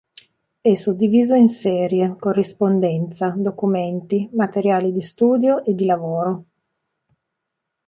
[0.59, 6.43] È suddiviso in serie: corrispondenza; documenti; materiali di studio e di lavoro.